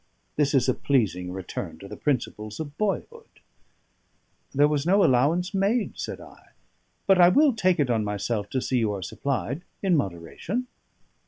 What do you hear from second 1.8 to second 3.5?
the principles of boyhood."